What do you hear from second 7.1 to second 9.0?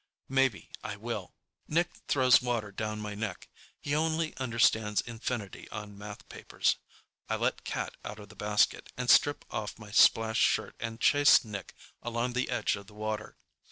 I let Cat out of the basket